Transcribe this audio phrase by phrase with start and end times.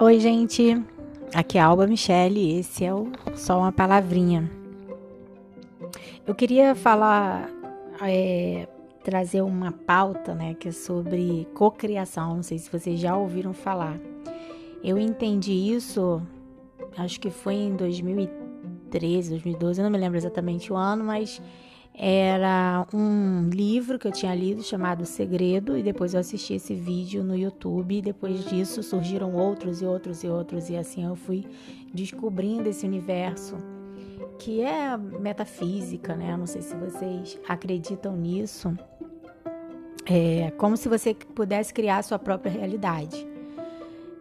[0.00, 0.80] Oi, gente.
[1.34, 2.56] Aqui é Alba Michele.
[2.56, 4.48] Esse é o Só uma Palavrinha.
[6.24, 7.50] Eu queria falar,
[8.00, 8.68] é,
[9.02, 12.36] trazer uma pauta, né, que é sobre cocriação.
[12.36, 13.98] Não sei se vocês já ouviram falar.
[14.84, 16.22] Eu entendi isso,
[16.96, 21.42] acho que foi em 2013, 2012, eu não me lembro exatamente o ano, mas
[22.00, 27.24] era um livro que eu tinha lido chamado Segredo e depois eu assisti esse vídeo
[27.24, 31.44] no YouTube e depois disso surgiram outros e outros e outros e assim eu fui
[31.92, 33.56] descobrindo esse universo
[34.38, 36.36] que é metafísica, né?
[36.36, 38.78] Não sei se vocês acreditam nisso.
[40.06, 43.26] É como se você pudesse criar a sua própria realidade.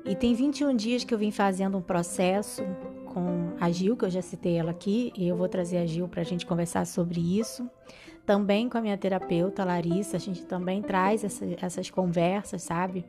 [0.04, 2.64] E tem 21 dias que eu vim fazendo um processo
[3.06, 6.08] com a Gil, que eu já citei ela aqui, e eu vou trazer a Gil
[6.08, 7.70] para a gente conversar sobre isso.
[8.26, 13.06] Também com a minha terapeuta, Larissa, a gente também traz essa, essas conversas, sabe?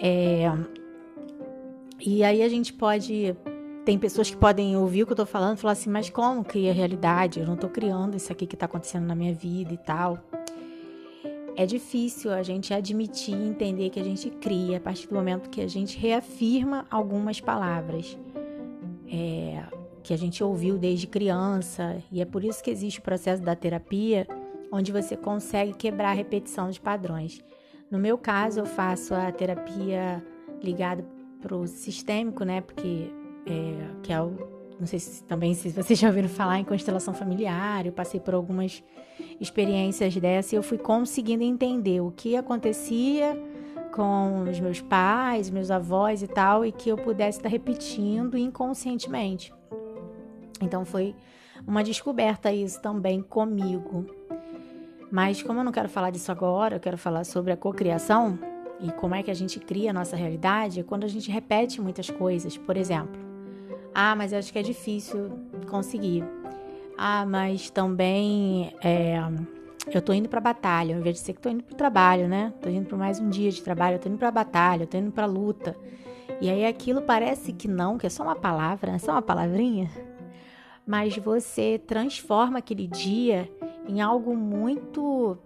[0.00, 0.52] É,
[1.98, 3.34] e aí a gente pode.
[3.84, 6.44] Tem pessoas que podem ouvir o que eu tô falando e falar assim, mas como
[6.44, 7.40] cria realidade?
[7.40, 10.18] Eu não tô criando isso aqui que tá acontecendo na minha vida e tal.
[11.56, 15.48] É difícil a gente admitir e entender que a gente cria a partir do momento
[15.48, 18.18] que a gente reafirma algumas palavras
[19.08, 19.62] é,
[20.02, 23.54] que a gente ouviu desde criança, e é por isso que existe o processo da
[23.56, 24.26] terapia,
[24.70, 27.40] onde você consegue quebrar a repetição de padrões.
[27.90, 30.24] No meu caso, eu faço a terapia
[30.62, 31.04] ligada
[31.40, 32.60] para o sistêmico, né?
[32.60, 33.10] Porque
[33.46, 34.32] é, que é o,
[34.78, 38.34] não sei se também se vocês já ouviram falar em constelação familiar, eu passei por
[38.34, 38.82] algumas
[39.40, 43.38] experiências dessa e eu fui conseguindo entender o que acontecia
[43.94, 49.54] com os meus pais, meus avós e tal, e que eu pudesse estar repetindo inconscientemente.
[50.60, 51.14] Então foi
[51.64, 54.04] uma descoberta isso também comigo.
[55.12, 58.36] Mas como eu não quero falar disso agora, eu quero falar sobre a cocriação
[58.80, 62.10] e como é que a gente cria a nossa realidade quando a gente repete muitas
[62.10, 62.58] coisas.
[62.58, 63.14] Por exemplo,
[63.94, 65.38] ah, mas eu acho que é difícil
[65.70, 66.24] conseguir.
[66.98, 69.20] Ah, mas também é,
[69.92, 72.52] eu tô indo pra batalha, ao invés de ser que tô indo pro trabalho, né?
[72.60, 74.96] Tô indo para mais um dia de trabalho, eu tô indo pra batalha, eu tô
[74.96, 75.76] indo pra luta.
[76.40, 79.90] E aí aquilo parece que não, que é só uma palavra, é só uma palavrinha.
[80.86, 83.50] Mas você transforma aquele dia
[83.86, 85.38] em algo muito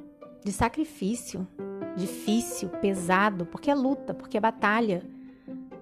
[0.45, 1.47] de sacrifício,
[1.97, 5.03] difícil, pesado, porque é luta, porque é batalha.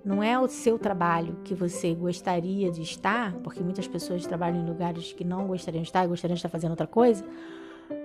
[0.05, 4.67] Não é o seu trabalho que você gostaria de estar, porque muitas pessoas trabalham em
[4.67, 7.25] lugares que não gostariam de estar e gostariam de estar fazendo outra coisa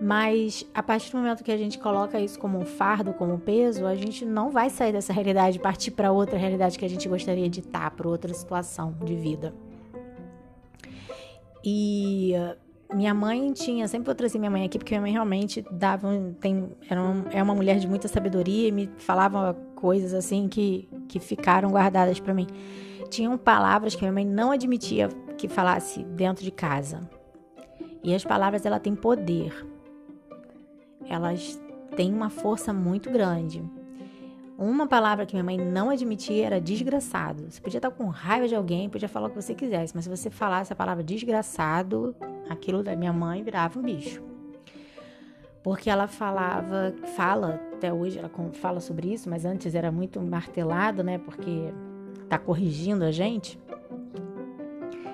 [0.02, 3.40] mas a partir do momento que a gente coloca isso como um fardo, como um
[3.40, 6.90] peso, a gente não vai sair dessa realidade e partir para outra realidade que a
[6.90, 9.54] gente gostaria de estar, para outra situação de vida.
[11.64, 12.34] E
[12.94, 16.10] minha mãe tinha, sempre vou trazer minha mãe aqui, porque minha mãe realmente dava,
[16.40, 20.90] tem, era uma, é uma mulher de muita sabedoria e me falava coisas assim que,
[21.08, 22.48] que ficaram guardadas para mim.
[23.10, 27.08] Tinham palavras que minha mãe não admitia que falasse dentro de casa.
[28.04, 29.71] E as palavras ela têm poder
[31.08, 31.62] elas
[31.96, 33.64] têm uma força muito grande.
[34.58, 37.50] Uma palavra que minha mãe não admitia era desgraçado.
[37.50, 40.10] Você podia estar com raiva de alguém, podia falar o que você quisesse, mas se
[40.10, 42.16] você falasse a palavra desgraçado,
[42.48, 44.22] aquilo da minha mãe virava um bicho.
[45.64, 51.04] Porque ela falava, fala até hoje, ela fala sobre isso, mas antes era muito martelado,
[51.04, 51.18] né?
[51.18, 51.74] Porque
[52.30, 53.60] tá corrigindo a gente.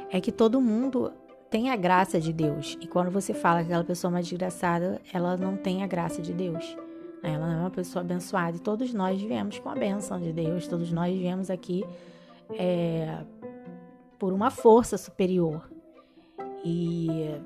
[0.10, 1.12] É que todo mundo
[1.50, 2.78] tem a graça de Deus.
[2.82, 6.22] E quando você fala que aquela pessoa é uma desgraçada, ela não tem a graça
[6.22, 6.78] de Deus.
[7.24, 8.58] Ela não é uma pessoa abençoada.
[8.58, 10.68] E todos nós viemos com a bênção de Deus.
[10.68, 11.84] Todos nós viemos aqui
[12.52, 13.18] é,
[14.20, 15.70] por uma força superior.
[16.64, 17.40] E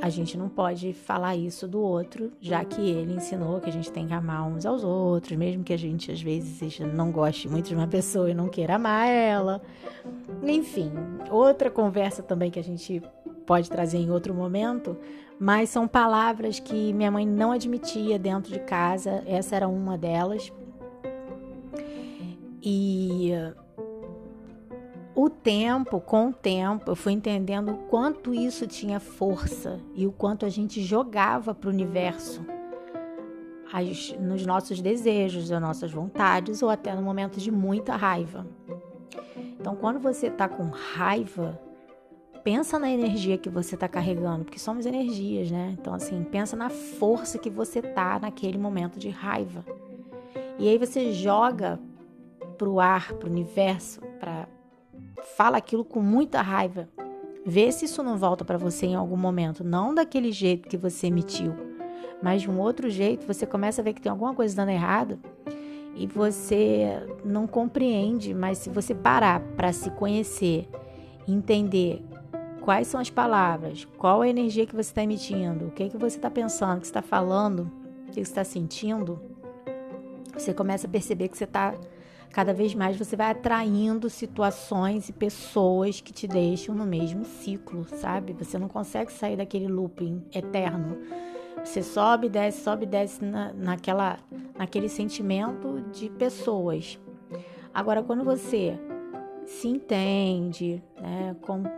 [0.00, 3.92] a gente não pode falar isso do outro, já que ele ensinou que a gente
[3.92, 7.68] tem que amar uns aos outros, mesmo que a gente às vezes não goste muito
[7.68, 9.62] de uma pessoa e não queira amar ela.
[10.42, 10.90] Enfim,
[11.30, 13.02] outra conversa também que a gente
[13.46, 14.96] pode trazer em outro momento,
[15.38, 20.52] mas são palavras que minha mãe não admitia dentro de casa, essa era uma delas.
[22.62, 23.32] E
[25.14, 30.12] o tempo, com o tempo, eu fui entendendo o quanto isso tinha força e o
[30.12, 32.44] quanto a gente jogava para o universo
[33.74, 38.46] as, nos nossos desejos, nas nossas vontades ou até no momento de muita raiva.
[39.36, 41.60] Então, quando você está com raiva,
[42.44, 45.74] pensa na energia que você está carregando, porque somos energias, né?
[45.80, 49.64] Então, assim, pensa na força que você tá naquele momento de raiva.
[50.58, 51.80] E aí você joga
[52.58, 54.46] pro ar, pro universo, para
[55.36, 56.86] fala aquilo com muita raiva.
[57.46, 61.06] Vê se isso não volta para você em algum momento, não daquele jeito que você
[61.06, 61.54] emitiu,
[62.22, 65.18] mas de um outro jeito, você começa a ver que tem alguma coisa dando errado.
[65.96, 70.68] e você não compreende, mas se você parar para se conhecer,
[71.26, 72.02] entender
[72.64, 76.16] quais são as palavras, qual a energia que você está emitindo, o que, que você
[76.16, 77.70] está pensando, o que você está falando,
[78.08, 79.20] o que você está sentindo,
[80.32, 81.74] você começa a perceber que você está
[82.32, 87.86] cada vez mais você vai atraindo situações e pessoas que te deixam no mesmo ciclo,
[87.98, 88.32] sabe?
[88.32, 90.96] Você não consegue sair daquele looping eterno.
[91.62, 94.18] Você sobe, desce, sobe, desce na, naquela,
[94.58, 96.98] naquele sentimento de pessoas.
[97.74, 98.76] Agora, quando você
[99.46, 101.36] se entende, né,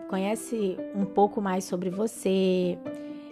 [0.09, 2.79] conhece um pouco mais sobre você,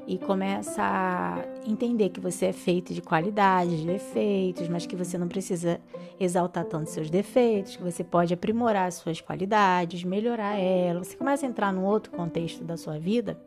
[0.07, 5.17] e começa a entender que você é feito de qualidades, de defeitos, mas que você
[5.17, 5.81] não precisa
[6.21, 11.09] exaltar tanto seus defeitos, que você pode aprimorar suas qualidades, melhorar elas.
[11.09, 13.41] Você começa a entrar num outro contexto da sua vida.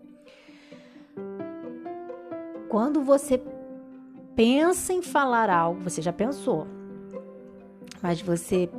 [2.69, 3.41] Quando você
[4.35, 6.67] pensa em falar algo, você já pensou,
[8.01, 8.69] mas você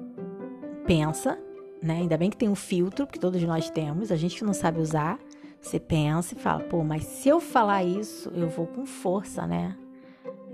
[0.84, 1.38] pensa,
[1.83, 1.99] né?
[1.99, 5.19] Ainda bem que tem um filtro, que todos nós temos, a gente não sabe usar
[5.61, 9.77] você pensa e fala, pô, mas se eu falar isso, eu vou com força, né?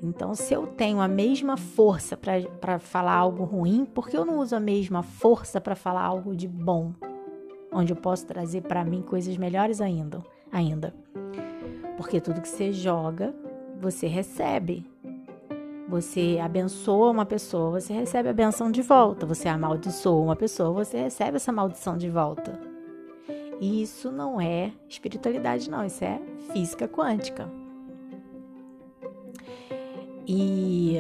[0.03, 4.39] Então, se eu tenho a mesma força para falar algo ruim, por que eu não
[4.39, 6.93] uso a mesma força para falar algo de bom?
[7.73, 10.23] Onde eu posso trazer para mim coisas melhores ainda,
[10.53, 10.95] ainda.
[11.97, 13.35] Porque tudo que você joga,
[13.81, 14.87] você recebe.
[15.89, 19.27] Você abençoa uma pessoa, você recebe a benção de volta.
[19.27, 22.59] Você amaldiçoa uma pessoa, você recebe essa maldição de volta.
[23.61, 26.21] E isso não é espiritualidade, não, isso é
[26.53, 27.49] física quântica.
[30.27, 30.97] E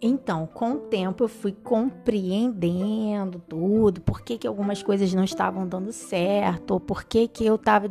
[0.00, 5.66] então, com o tempo, eu fui compreendendo tudo, por que, que algumas coisas não estavam
[5.66, 7.88] dando certo, ou por que, que eu tava.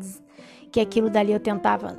[0.72, 1.96] que aquilo dali eu tentava.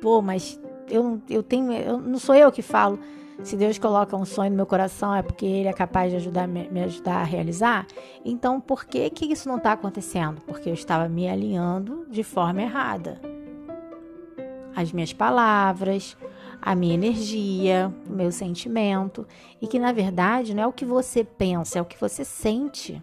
[0.00, 0.60] Pô, mas
[0.90, 1.72] eu, eu tenho.
[1.72, 2.98] Eu, não sou eu que falo
[3.42, 6.46] se Deus coloca um sonho no meu coração é porque Ele é capaz de ajudar,
[6.46, 7.86] me ajudar a realizar.
[8.24, 10.40] Então, por que, que isso não está acontecendo?
[10.42, 13.20] Porque eu estava me alinhando de forma errada.
[14.74, 16.16] As minhas palavras,
[16.60, 19.26] a minha energia, o meu sentimento.
[19.60, 23.02] E que, na verdade, não é o que você pensa, é o que você sente.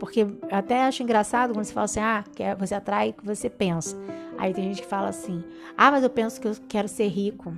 [0.00, 2.24] Porque até acho engraçado quando você fala assim, ah,
[2.58, 3.96] você atrai o que você pensa.
[4.36, 5.44] Aí tem gente que fala assim,
[5.76, 7.56] ah, mas eu penso que eu quero ser rico.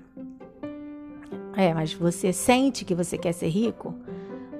[1.56, 3.94] É, mas você sente que você quer ser rico?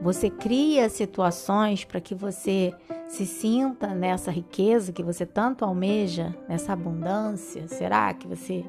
[0.00, 2.74] Você cria situações para que você
[3.08, 7.66] se sinta nessa riqueza que você tanto almeja, nessa abundância?
[7.68, 8.64] Será que você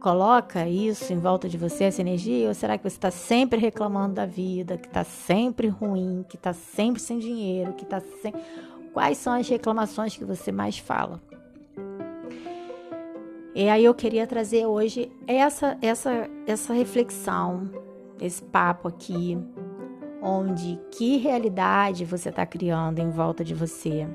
[0.00, 2.48] coloca isso em volta de você, essa energia?
[2.48, 6.52] Ou será que você está sempre reclamando da vida, que está sempre ruim, que está
[6.52, 8.34] sempre sem dinheiro, que está sem.
[8.92, 11.22] Quais são as reclamações que você mais fala?
[13.54, 17.70] E aí eu queria trazer hoje essa essa essa reflexão,
[18.18, 19.38] esse papo aqui,
[20.22, 24.08] onde que realidade você está criando em volta de você?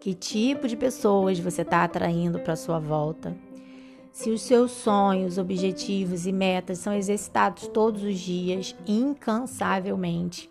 [0.00, 3.36] Que tipo de pessoas você está atraindo para sua volta?
[4.10, 10.50] Se os seus sonhos, objetivos e metas são exercitados todos os dias, incansavelmente,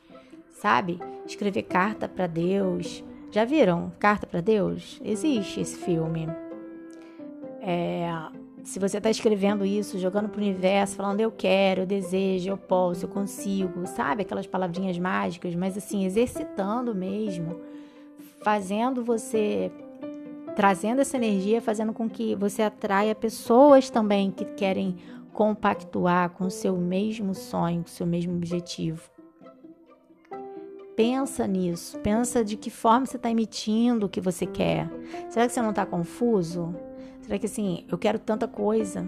[0.52, 1.00] sabe?
[1.26, 3.04] Escrever carta para Deus.
[3.32, 5.02] Já viram Carta para Deus?
[5.04, 6.47] Existe esse filme.
[7.70, 8.10] É,
[8.64, 12.58] se você está escrevendo isso, jogando para o universo, falando eu quero, eu desejo, eu
[12.58, 14.22] posso, eu consigo, sabe?
[14.22, 17.60] Aquelas palavrinhas mágicas, mas assim, exercitando mesmo,
[18.42, 19.70] fazendo você,
[20.56, 24.96] trazendo essa energia, fazendo com que você atraia pessoas também que querem
[25.34, 29.12] compactuar com o seu mesmo sonho, com o seu mesmo objetivo.
[30.96, 34.90] Pensa nisso, pensa de que forma você está emitindo o que você quer.
[35.30, 36.74] Será que você não está confuso?
[37.28, 39.06] Será que assim, eu quero tanta coisa?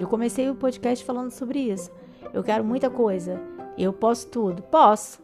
[0.00, 1.88] Eu comecei o podcast falando sobre isso.
[2.34, 3.40] Eu quero muita coisa.
[3.78, 4.60] Eu posso tudo?
[4.60, 5.22] Posso.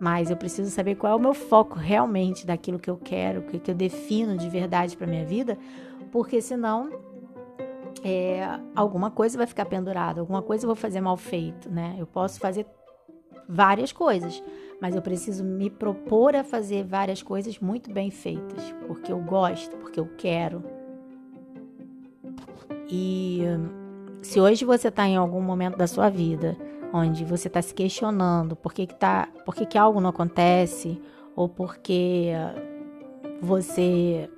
[0.00, 3.44] Mas eu preciso saber qual é o meu foco realmente daquilo que eu quero, o
[3.44, 5.56] que eu defino de verdade para minha vida,
[6.10, 6.90] porque senão
[8.02, 8.42] é,
[8.74, 11.94] alguma coisa vai ficar pendurada, alguma coisa eu vou fazer mal feito, né?
[11.98, 12.66] Eu posso fazer
[13.48, 14.42] várias coisas,
[14.82, 19.76] mas eu preciso me propor a fazer várias coisas muito bem feitas, porque eu gosto,
[19.76, 20.62] porque eu quero,
[22.88, 23.42] e
[24.22, 26.56] se hoje você está em algum momento da sua vida
[26.92, 31.00] onde você está se questionando por que, que, tá, por que, que algo não acontece,
[31.34, 32.30] ou porque
[33.40, 34.30] você.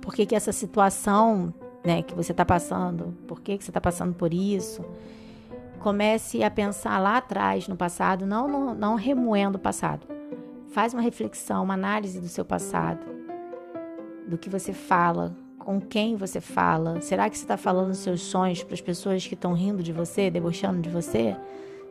[0.00, 1.52] Por que, que essa situação
[1.84, 4.84] né, que você está passando, por que, que você está passando por isso,
[5.78, 10.06] comece a pensar lá atrás, no passado, não, não, não remoendo o passado.
[10.68, 13.04] Faz uma reflexão, uma análise do seu passado,
[14.26, 17.00] do que você fala, com quem você fala?
[17.00, 20.30] Será que você está falando seus sonhos para as pessoas que estão rindo de você,
[20.30, 21.36] debochando de você?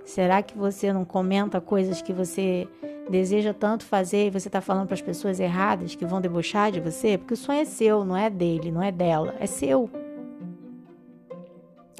[0.03, 2.67] Será que você não comenta coisas que você
[3.09, 6.81] deseja tanto fazer e você está falando para as pessoas erradas que vão debochar de
[6.81, 7.17] você?
[7.17, 9.89] Porque o sonho é seu, não é dele, não é dela, é seu.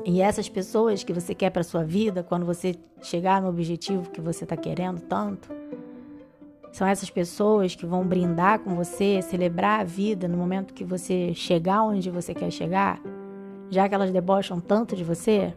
[0.03, 4.19] E essas pessoas que você quer para sua vida, quando você chegar no objetivo que
[4.19, 5.58] você está querendo tanto,
[6.71, 11.33] são essas pessoas que vão brindar com você, celebrar a vida no momento que você
[11.33, 13.01] chegar onde você quer chegar,
[13.69, 15.53] já que elas debocham tanto de você.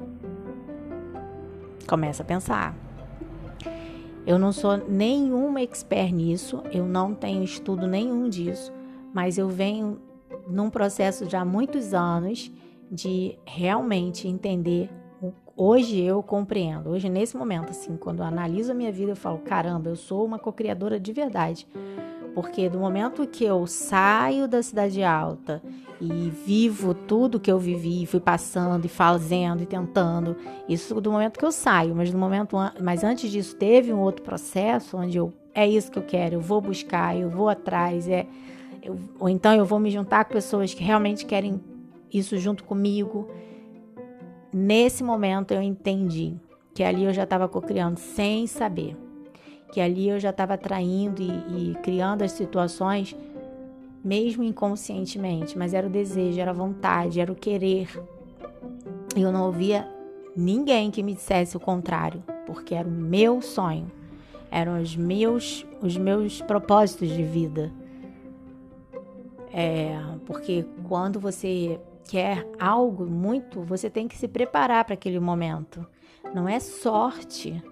[1.86, 2.74] Começa a pensar.
[4.26, 8.72] Eu não sou nenhuma expert nisso, eu não tenho estudo nenhum disso,
[9.12, 10.00] mas eu venho
[10.46, 12.50] num processo já há muitos anos
[12.90, 14.88] de realmente entender.
[15.56, 19.38] Hoje eu compreendo, hoje nesse momento, assim, quando eu analiso a minha vida, eu falo:
[19.38, 21.66] caramba, eu sou uma co-criadora de verdade.
[22.34, 25.62] Porque do momento que eu saio da cidade alta
[26.00, 30.34] e vivo tudo que eu vivi, fui passando e fazendo e tentando,
[30.66, 34.22] isso do momento que eu saio, mas no momento mas antes disso teve um outro
[34.22, 38.26] processo onde eu é isso que eu quero, eu vou buscar, eu vou atrás, é
[38.82, 41.60] eu, ou então eu vou me juntar com pessoas que realmente querem
[42.12, 43.28] isso junto comigo.
[44.52, 46.36] Nesse momento eu entendi
[46.74, 48.96] que ali eu já estava co-criando sem saber,
[49.72, 53.16] que ali eu já estava atraindo e, e criando as situações
[54.04, 57.88] mesmo inconscientemente, mas era o desejo, era a vontade, era o querer.
[59.16, 59.88] Eu não ouvia
[60.36, 63.90] ninguém que me dissesse o contrário, porque era o meu sonho,
[64.50, 67.72] eram os meus, os meus propósitos de vida.
[69.52, 71.78] É, porque quando você
[72.12, 75.86] quer algo muito, você tem que se preparar para aquele momento.
[76.34, 77.64] Não é sorte.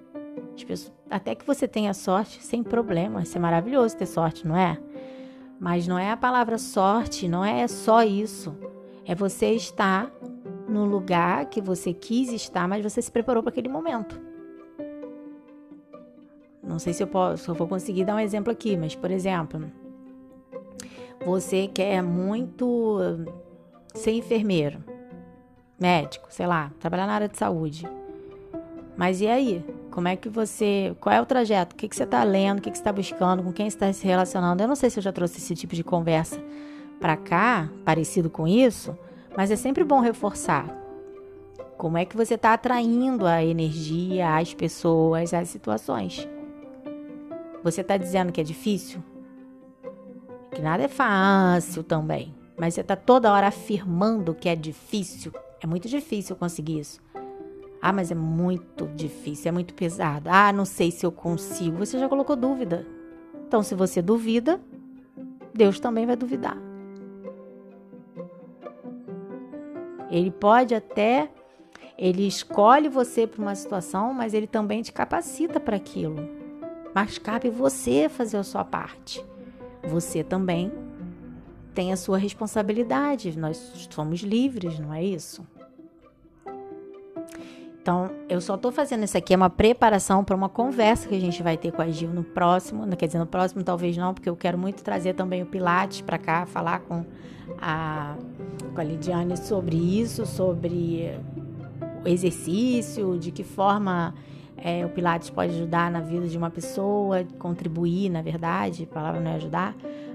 [1.11, 3.23] Até que você tenha sorte, sem problema.
[3.23, 4.81] Isso é maravilhoso ter sorte, não é?
[5.61, 8.57] Mas não é a palavra sorte, não é só isso.
[9.05, 10.11] É você estar
[10.67, 14.19] no lugar que você quis estar, mas você se preparou para aquele momento.
[16.63, 19.11] Não sei se eu, posso, se eu vou conseguir dar um exemplo aqui, mas, por
[19.11, 19.71] exemplo,
[21.27, 22.99] você quer muito
[23.99, 24.83] ser enfermeiro,
[25.79, 27.89] médico, sei lá, trabalhar na área de saúde.
[28.97, 29.65] Mas e aí?
[29.91, 30.95] Como é que você.
[31.01, 31.75] Qual é o trajeto?
[31.75, 32.59] O que, que você está lendo?
[32.59, 33.43] O que, que você está buscando?
[33.43, 34.63] Com quem está se relacionando?
[34.63, 36.41] Eu não sei se eu já trouxe esse tipo de conversa
[37.01, 38.97] para cá, parecido com isso,
[39.37, 40.67] mas é sempre bom reforçar.
[41.79, 46.29] Como é que você está atraindo a energia, as pessoas, as situações?
[47.65, 49.03] Você está dizendo que é difícil?
[50.51, 52.35] Que nada é fácil também.
[52.61, 55.33] Mas você está toda hora afirmando que é difícil.
[55.63, 57.01] É muito difícil conseguir isso.
[57.81, 60.29] Ah, mas é muito difícil, é muito pesado.
[60.31, 61.79] Ah, não sei se eu consigo.
[61.79, 62.87] Você já colocou dúvida.
[63.49, 64.61] Então, se você duvida,
[65.55, 66.59] Deus também vai duvidar.
[70.11, 71.31] Ele pode até,
[71.97, 76.29] ele escolhe você para uma situação, mas ele também te capacita para aquilo.
[76.95, 79.25] Mas cabe você fazer a sua parte.
[79.89, 80.90] Você também
[81.75, 83.39] tem a sua responsabilidade.
[83.39, 85.47] Nós somos livres, não é isso?
[87.83, 91.21] Então, eu só estou fazendo isso aqui, é uma preparação para uma conversa que a
[91.21, 92.87] gente vai ter com a Gil no próximo.
[92.95, 96.19] Quer dizer, no próximo talvez não, porque eu quero muito trazer também o Pilates para
[96.19, 97.05] cá, falar com
[97.61, 98.17] a,
[98.75, 101.19] com a Lidiane sobre isso, sobre
[102.05, 104.15] o exercício, de que forma
[104.59, 109.21] é, o Pilates pode ajudar na vida de uma pessoa, contribuir, na verdade, a palavra
[109.21, 109.75] não é ajudar,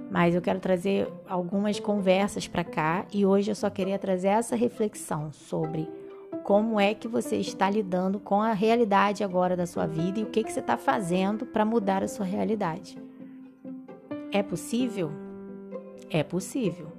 [0.10, 4.56] mas eu quero trazer algumas conversas para cá e hoje eu só queria trazer essa
[4.56, 5.90] reflexão sobre
[6.44, 10.28] como é que você está lidando com a realidade agora da sua vida e o
[10.28, 12.98] que, que você está fazendo para mudar a sua realidade.
[14.32, 15.12] É possível?
[16.10, 16.92] É possível.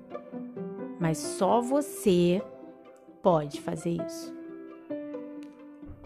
[0.98, 2.42] Mas só você
[3.22, 4.34] pode fazer isso.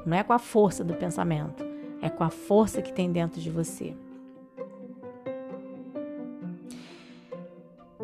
[0.04, 1.64] Não é com a força do pensamento,
[2.02, 3.95] é com a força que tem dentro de você.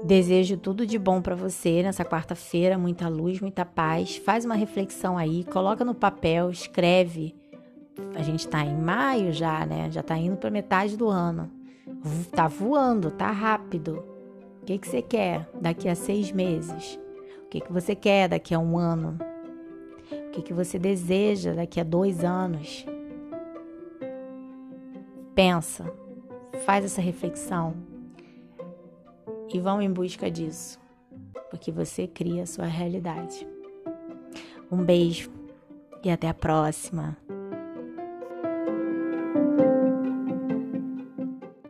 [0.07, 4.17] Desejo tudo de bom para você nessa quarta-feira, muita luz, muita paz.
[4.19, 7.35] Faz uma reflexão aí, coloca no papel, escreve.
[8.15, 9.91] A gente tá em maio já, né?
[9.91, 11.51] Já tá indo para metade do ano.
[12.31, 14.05] Tá voando, tá rápido.
[14.63, 17.01] O que, que você quer daqui a seis meses?
[17.45, 19.19] O que, que você quer daqui a um ano?
[20.29, 22.87] O que, que você deseja daqui a dois anos?
[25.35, 25.93] Pensa,
[26.65, 27.96] faz essa reflexão
[29.53, 30.79] e vão em busca disso,
[31.50, 33.47] porque você cria a sua realidade.
[34.71, 35.31] Um beijo
[36.03, 37.17] e até a próxima.